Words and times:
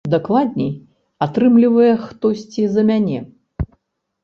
Дакладней, 0.11 0.71
атрымлівае 1.25 1.91
хтосьці 2.07 2.61
за 2.73 2.81
мяне. 2.91 3.19